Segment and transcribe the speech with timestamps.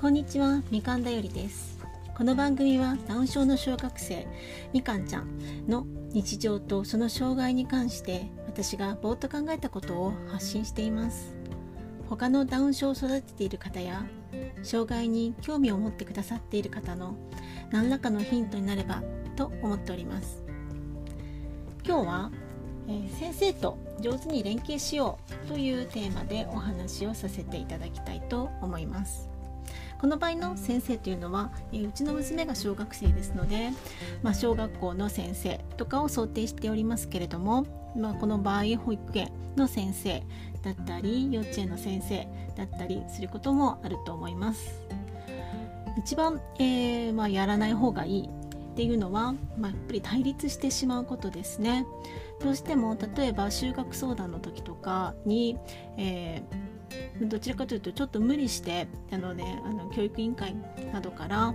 [0.00, 1.78] こんにちはみかんだよりです。
[2.16, 4.26] この番組はダウン症の小学生
[4.72, 5.28] みかんちゃん
[5.68, 5.84] の
[6.14, 11.36] 日常とその障害に関して私がぼーっと考えたことを発信しています。
[12.08, 14.06] 他のダウン症を育てている方や
[14.62, 17.14] 障害に興味を持ってくださっている方の
[17.70, 19.02] 何らかのヒントになれば
[19.36, 20.42] と思っております。
[21.84, 22.30] 今日は、
[22.88, 29.28] えー、先生と上手に連携しようというテーマでお話をさせていただきたいと思います。
[30.00, 33.70] この場合の先生というのは、えうちの娘が小学生ですので、
[34.22, 40.22] まあ、小学校の先生とかを想定しておりますけれども、まあ、この場合保育園の先生
[40.62, 42.26] だったり幼稚園の先生
[42.56, 44.86] だったりすることもあると思います。
[45.98, 48.28] 一番、えー、まあ、やらない方がいい
[48.72, 51.84] っていうのは、まあ、やっぱり対立してしまうことですね。
[52.40, 55.58] どうしても例えば就学相談の時とかに、
[55.98, 56.69] えー、
[57.28, 60.54] どちらかというとちょっと無理してあの、ね、あの教育委員会
[60.92, 61.54] などから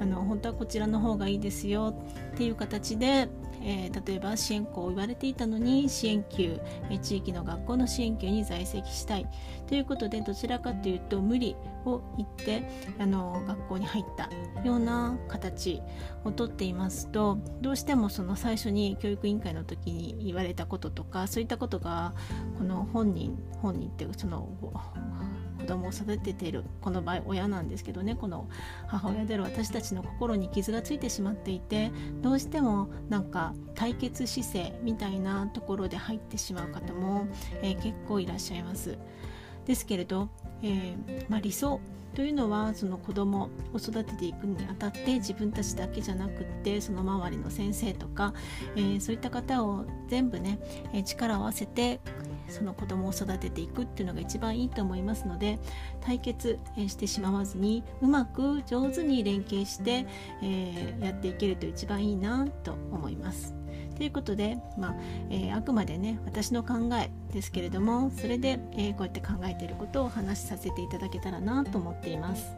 [0.00, 1.94] あの本当はこちらの方がいいですよ
[2.32, 3.28] っていう形で
[3.64, 6.60] えー、例えば支援校を言われていたのに支援級、
[6.90, 9.26] え、地域の学校の支援級に在籍したい。
[9.66, 12.62] ということでどちらかというと無理を言って
[12.98, 14.28] あの学校に入った
[14.66, 15.80] ような形
[16.24, 22.14] をとっていますとどうしてもその最初に教育委員会の時に言われたこととかそういったことが
[22.58, 24.48] この本人本人っていうその
[25.72, 28.46] 子供を育てているこの場合親なんですけどねこの
[28.88, 37.26] 母親である私たちの心に傷がついてしまっていてどうしてもなんか対決姿勢みたいなところで入ってしまう方も、
[37.62, 38.98] えー、結構いらっしゃいます。
[39.64, 40.28] ですけれど、
[40.62, 41.80] えー、まあ、理想
[42.14, 48.34] というのはその子供を育てていくにあたって自分たちだけじゃなくってその周りの先生とか、
[48.76, 50.58] えー、そういった方を全部ね、
[50.92, 52.00] え力を合わせて
[52.48, 55.58] その子供を育てていくっていうのが一番いいと思いますので
[56.00, 60.06] 対決してしまわずにうまく上手に連携して、
[60.42, 63.61] えー、やっていけると一番いいなと思います。
[64.02, 64.94] ということで、まあ
[65.30, 72.50] えー、あくまでね私の考えですけれどもそれで、えー、こうやって考えていることをお話しさせていただけたらなと思っています。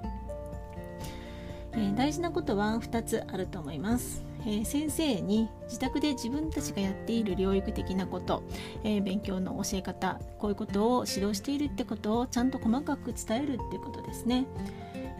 [1.72, 4.24] えー、大事なことは2つあると思います。
[4.46, 8.42] え、先生に自宅で自分たちがやっている療育的なこと、
[8.82, 14.46] えー、勉強の教え方こういうことを指導しているってことをちゃんと細かく伝えるってことですね。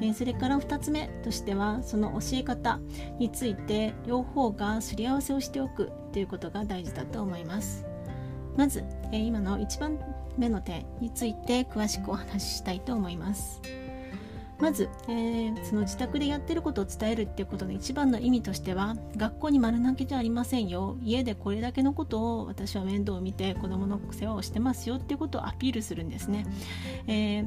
[0.01, 2.81] えそれから2つ目としてはその教え方
[3.19, 7.85] について両方がすり合わせをしておくということが大事だと思います。
[8.57, 9.99] まず、え今の1番
[10.39, 13.61] 目の点について詳しくお話ししたいと思います。
[14.61, 26.47] まず、えー、その自宅でやってることを伝えるっていうことの一番の意味としては学校に丸投げじゃありませんよ家でこれだけのことを私は面倒を見て子どもの世話をしてますよっていうことをアピールするんですね、
[27.09, 27.47] えー、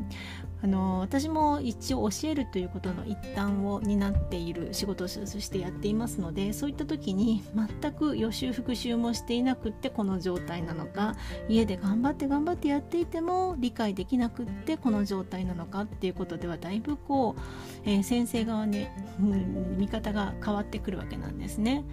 [0.63, 11.15] あの私も一応教えるということの一端を担っている仕事をしてやっていますのでそういった時に全く予習復習もしていなくってこの状態なのか
[11.47, 17.41] 家で頑張って頑張ってやっていても理解できなくってこの状態なのかっていうことではだいぶこう、
[17.85, 21.85] えー、先生側ね、うん、見方が変わってくるわけなんですね。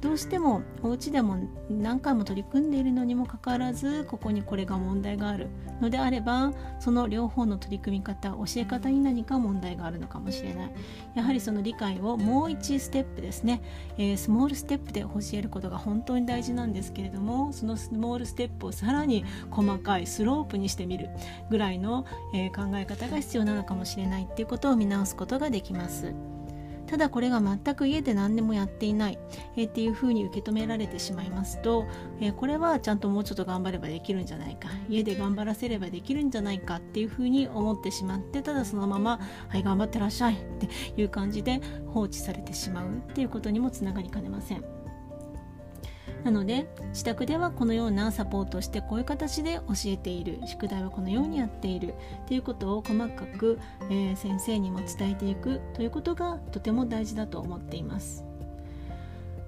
[0.00, 1.36] どうしてもお家でも
[1.70, 5.48] 何回も取り組んでいるのにもかかわらずここにこれが問題がある
[5.80, 10.72] のであればその両方の取り組み方教え方に何か問題があるのかもしれない
[11.14, 13.62] やはりその理解をもう1ステップですね、
[13.98, 21.10] えー、スモールステップで教えることが本当に大事なんですけれどもそのスモールステップをさらに細かいスロープにしてみる
[21.50, 26.14] ぐらいの、えー、考え方が必要なのかもしれないっていうことを見直すことができます。
[26.92, 29.18] ただこれが全く家で何でもやっていない、
[29.56, 31.86] えー、っていうふうに受け止められてしまいますと、
[32.20, 40.68] えー、これはちゃんともうちょっと頑張ればできるんじゃないか家で頑張らせればできるんじゃないかっていうふうに思ってしまってただそのまま「はい頑張ってらっしゃい」って
[41.00, 44.81] いう感じで放置されてしまうっていうことにもつながりかねません。
[46.24, 51.94] なので自宅ではこのようなサポートをしてこういう形で教えている宿題はこのようにやっている
[52.26, 53.58] ということを細かく、
[53.90, 58.24] えー、先生にも伝えていくということがとても大事だと思っています。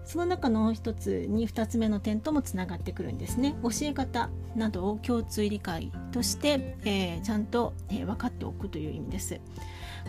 [0.05, 3.55] その中の一つに2つ目の点ともつながってくるんですね。
[3.63, 9.41] 教え方などを共通理解として、えー、ちゃんと、えー、分かっておくという意味です。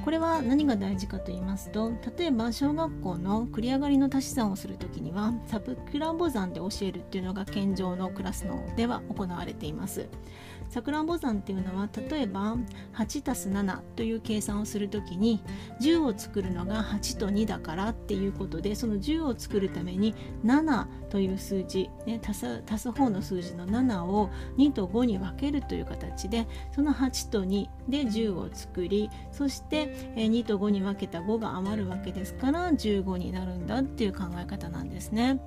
[0.03, 10.07] これは何が大事かと言いますと例えば小学校の繰り上がりの足し算をする時にはサブクランボ算で教えるっていうのが健常のクラスのでは行われています。
[10.69, 12.57] さくらんぼ算っていうのは例えば
[12.93, 15.41] 8たす7という計算をする時に
[15.81, 29.84] 10を作るのが8と2だからっていうことでその10を作るために7という数字、ね、足す足す方の数字の7を2と5に分けるという形でその8と2で10を作りそして
[30.15, 35.39] 2と5に分けた5が余るわけですから15になるんだっていう考え方なんですね。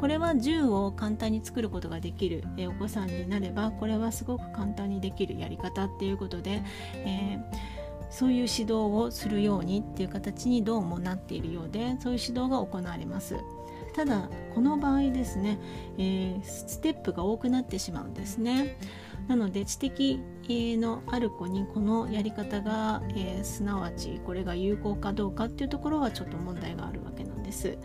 [0.00, 6.62] これは10を簡単に作ることができるお子さんになればこれはすごく簡単にできるやり方っていうことで、
[6.94, 7.76] えー
[8.10, 13.36] そういう指導をするようにっていう形にどうもなっているようでそういう指導が行われます
[13.94, 15.58] ただこの場合ですね、
[15.98, 18.76] えー、ステップが多くなってしまうんですね。
[19.28, 27.78] なので知的のある子にこのやり方が、えー、すなわちこれが有効かどうかっていうところはちょっと問題があるわけなんです、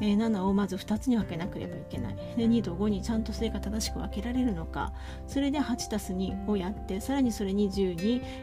[0.00, 4.92] えー、7をまず2つに分けなければいけないで2と5にちゃんとそれが正しく分けられるのか
[5.26, 7.94] それで 8+2 をやってさらにそれに10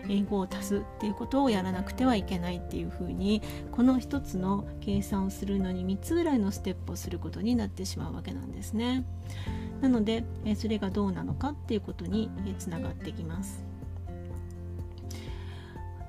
[0.07, 3.42] に5を足すっていうことをやらなくてはいけないっていうふうに
[3.72, 9.06] この1つの計算をするのに3つぐらいのステップをすることになってしまうわけなんですね。
[9.81, 13.69] なので、えそれがどうなのかっていうことにつながってきます。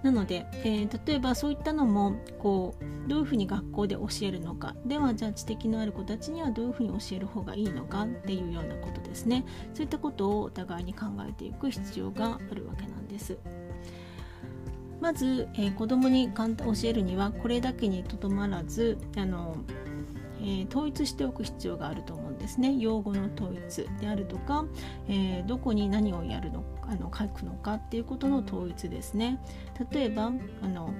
[0.02, 9.44] なので、えー、例えばそういったのもこうどういうふうに学校で教えるのかではじゃあ知的のある子たちにはどういうふうに教える方がいいのかっていうようなことですね
[9.74, 13.38] そういったことをお互いに考えていく必要があるわけなんです。
[15.00, 16.44] まず、えー、子どもに教
[16.84, 19.56] えるにはこれだけにとどまらずあの
[20.40, 22.74] えー、統一しておく必要があると思うんですね。
[22.76, 24.64] 用語の統一であるとか、
[25.08, 29.38] えー、どこに何をやるのあの書くのかっていうことの統一ですね。
[29.92, 30.32] 例えば
[30.62, 30.92] あの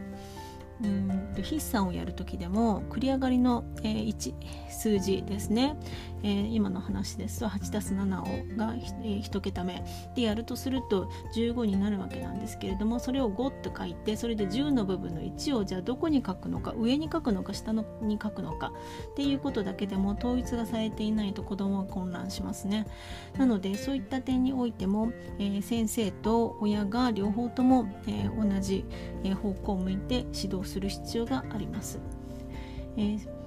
[0.83, 1.11] うん
[1.43, 4.35] 筆算をやる時でも繰り上がりの、えー、1
[4.69, 5.77] 数字ですね、
[6.23, 9.83] えー、今の話ですと 8+7 をが、えー、1桁目。
[10.15, 18.73] でやるとすると15になるわけなんですけれどもそれを5って書いてそれで10の部分の1をじゃあどこに書くのか上に書くのか下のに書くのか
[19.13, 22.87] っていうことだけでも統一がされていないと子どもは混乱しますね。
[23.39, 28.85] なのでそういった点においても、えー、先生と親が両方とも、えー、同じ、
[29.43, 31.99] 方向を向いて指導する必要があります。
[32.97, 33.41] えー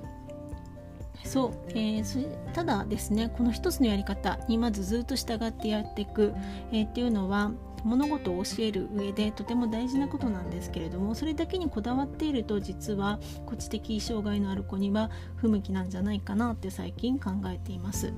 [1.25, 6.33] そう、えー、ただですねこの一つのやり方にまずずっと従ってやっていく、
[6.71, 7.51] えー、っていうのは
[7.83, 13.19] 物事を教える上でとても大事なことなんですけれどもそれだけにこだわっていると実は
[13.57, 18.13] 知的障害のある子には不向きなんじゃないかなって最近考えています。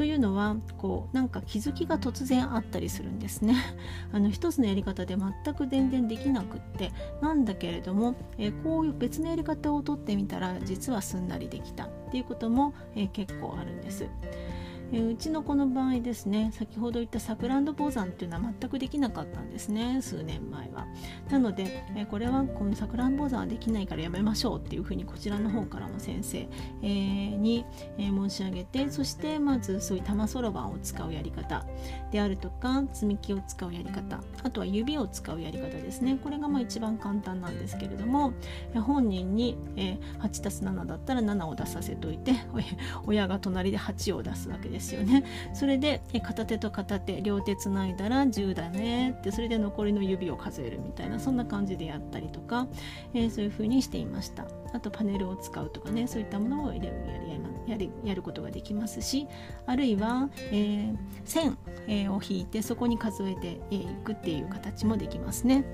[0.00, 3.54] というのはこうなんか気づきが突然あったりするんですね。
[4.14, 14.06] あの一つのやり方で全く全然できなくってなんだけれども、えー、こういう別のやり方をとってみたら実はすんなりできたっていうことも、えー、結構あるんです。
[14.92, 20.86] えうちの子の場合ですね先ほど言ったサクランドボザンっていうのは全くできなかったんですね数年前は。
[21.30, 27.64] なので、えこれはこのサクランボザンはできないからやめましょうっていうふうにこちらの方からも先生、えー、に、
[27.98, 31.64] え、申し上げてそしてまずそういう玉そろばんを使うやり方。
[32.10, 34.20] であるとか積み木を使うやり方。
[34.42, 36.18] あとは指を使うやり方ですね。
[36.22, 38.32] これがまあ一番簡単なんですけれども
[38.74, 42.32] 本人に、えー、8+7 だったら7を出させといて
[43.06, 44.79] 親が隣で8を出すわけです。
[44.80, 45.24] ですよね。
[45.52, 49.14] それで片手と片手両手つないだら10だね。
[49.18, 52.66] ってそれで残りの指を数えるみたいなそんな感じでやったりとか、
[53.14, 54.46] えー、そういう風にしていました。
[54.72, 56.92] あとパネルを使うとかねそういったものをやる
[57.66, 59.26] やるやることができますし
[59.66, 61.58] あるいは、えー、線、
[62.12, 65.64] を引いてそこに数えていくっていう形もできますね。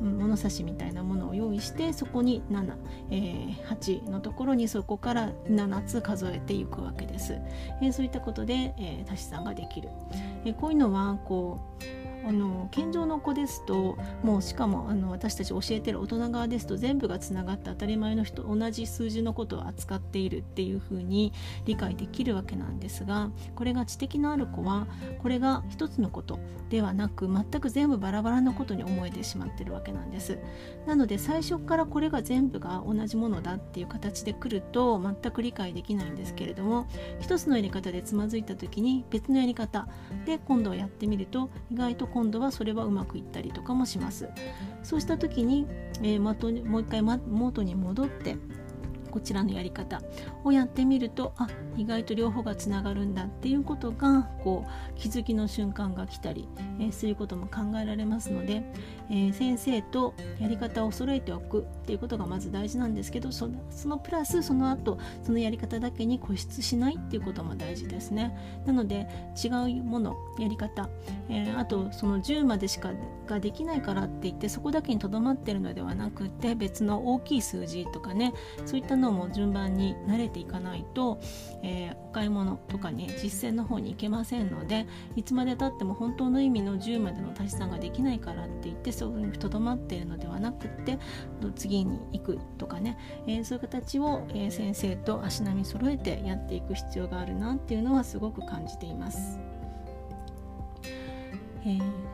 [0.00, 2.72] 物差しみたいなものを用意してそこに7、
[3.10, 7.34] えー、8のところにそこから7つ数えていくわけです、
[7.82, 9.88] えー、そういったことで、えー、足し算ができる、
[10.44, 11.77] えこういうのはこう
[12.26, 21.32] あの健常の子ですともうしかもあの私たち教えてる大人側ですと全部がつながって当たり前の人同じ数字のことを扱っているっていうふうに
[21.64, 24.86] 理解できるわけなんですがこれが知的のある子は
[25.22, 30.38] これが一つのことではなく全く全部バラバラなことに思えてしまってるわけなんです。
[30.86, 36.86] なので最初からこれが全部が同じものだっていう形で来ると全く理解できないんですけれども
[37.20, 39.88] 一つのやり方でつまずいた時に別のやり方
[40.26, 44.28] で今度はやってみると意外と今度はそれはうまくいったりとかもします。
[44.82, 45.66] そうした時に、
[46.02, 48.36] えー、もう一回元に戻って
[49.08, 50.00] こちらのやり方
[50.44, 56.48] をやってみるとあ意外と両方がつながるんだっていうことがこう気づきの瞬間が来たり、
[56.78, 58.62] えー、そういうことも考えられますので、
[59.10, 68.36] えー、先生とやり方を揃えておくっていうことがまず大事なんですけどそのそのプラスその後そのやり方だけに固執しないっていうことも大事ですね。
[68.66, 69.06] なので
[69.42, 70.88] 違うものやり方、
[71.28, 72.92] えー、あとその10までしか
[73.26, 78.32] ができないからって言ってそこだけにとどまってるのではなくて別の大きい数字とかね
[78.66, 81.20] そういったのも順番に慣れていかないと、
[81.62, 84.86] えー、お買い物とかね実践の方に行けませんので
[85.16, 90.98] いつまでたっても本当の意味の10までの足し算ができないからって言ってそういうふうにとどまっているのではなくって
[91.54, 99.38] 次に行くとかね、えー、そういう形を、え、先生と足並み揃えてやっていく必要があるなっていうのはすごく感じています。
[101.64, 102.07] えー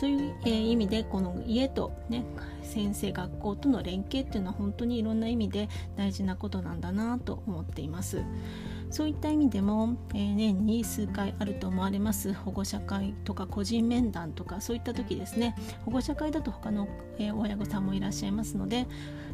[0.00, 2.24] という、え、意味でこの家と、ね、
[2.62, 8.22] 先生学校との連携っていうのは本当にいろんな意味で大事なことなんだなと思っています。
[8.90, 15.54] そういった意味でも、えー、年に数回あると思われます保護者会とか個人面談とかそういった時ですね
[15.84, 18.88] 保護者会だと他の、えー、親御さんもいらっしゃいますので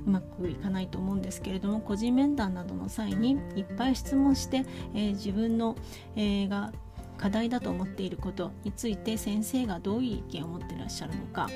[0.06, 5.74] うまくいかないと思うんですけれども個人面談などの際にいっぱい質問して、えー、自分の、
[6.16, 6.72] えが
[7.18, 11.48] 課題だと思っていることについて先生がどういう意見を持っていらっしゃるのか、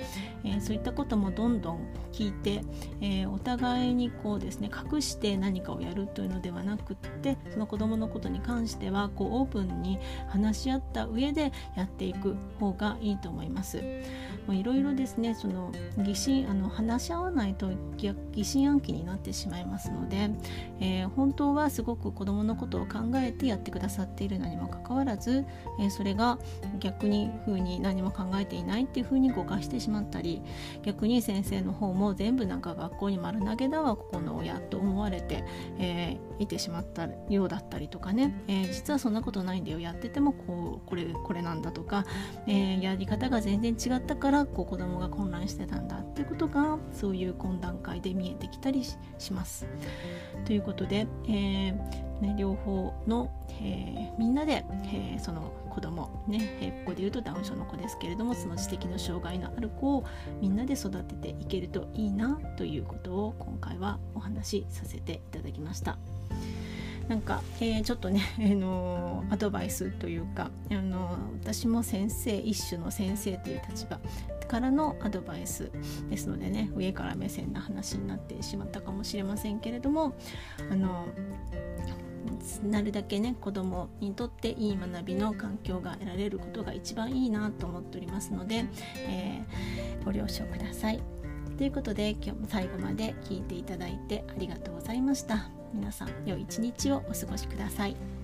[0.44, 1.80] えー、そういったこともどんどん
[2.12, 2.62] 聞いて、
[3.00, 9.98] えー、お互いにこうですね隠して何かをやるというのではなくってその子どものことに関してはこうオープンに
[10.28, 13.82] 話し合った上でやっていく方がいいと思います。
[14.48, 20.30] いろいろですねその疑心あの話し合わないと疑心暗鬼になってしまいますので、
[20.80, 25.44] えー、本当はすごく子どものことを考えてやってくださっているのにもかかわらず
[25.78, 26.38] えー、それが
[26.78, 30.42] 逆に風に何も考えていないっていう風に誤解してしまったり
[30.82, 35.44] 逆に先生の方も全部なんか学校に丸投げだわここの親と思われて、
[35.78, 42.04] えー、いてしまったようだったりとかね、えー、実はそんなことないんだよやっててもこうこれこれなんだとか、
[42.46, 48.84] え、やり方が全然違ったからこう子供が混乱してたんだっていうことがそういう懇談会で見えてきたり
[49.18, 49.66] します。
[50.44, 53.30] ということで、えーね、両方の、
[53.62, 60.04] えー、みんなで、えー、その子供ね、えー、ここで言うとダウン症の子ですけれどもその知的の障害のある子を
[60.40, 65.98] みんなで育てていけるといいなということを今回はお話しさせていただきました。
[67.08, 73.98] なんか、えー、ちょっとね、 えー、のアドバイスというか、あの私も先生一種の先生という立場
[74.50, 75.70] からのアドバイス
[76.08, 80.16] ですのでね上から目線な話になってしまったかもしれませんけれども
[80.68, 81.06] あの
[82.64, 88.64] なるだけね子どもにとっていい学びの環境が得られることが一番いいなと思っておりますので、
[89.06, 91.02] えー、ご了承ください。
[91.56, 95.50] ということで今日も最後まで聞いていただいてありがとうございました。
[95.74, 98.19] 皆さん良い一日をお過ごしください。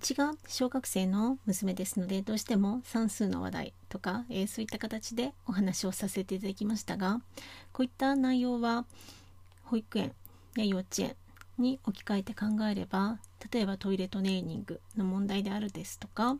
[0.00, 7.20] ちが小学生の娘ですのでどうしても算数の話題とか、えー、そういった形でお話をさせていただきましたが
[7.72, 8.84] こういった内容は
[9.64, 10.12] 保育園
[10.56, 11.16] や幼稚園
[11.58, 13.18] に置き換えて考えれば
[13.52, 16.36] 例えばトイレトレーニングの問題であるですとか、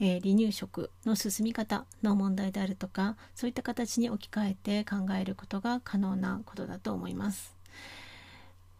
[0.00, 7.54] えー、離乳食の進み方の問題であるとかそういった形に置き換えて考えることが可能なことだと思います。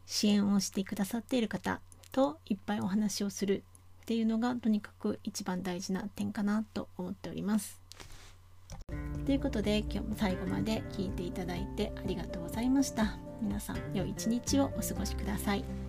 [0.06, 1.80] 支援をしてくださっている方
[2.12, 3.64] といっぱいお話をする
[4.04, 7.80] っていうのがとにかく一番大事な点かなと思っております。
[9.24, 13.16] ということで今日も最後まで聞いていただいてありがとうございました。
[13.40, 15.83] 皆さん良い一日をお過ごしください。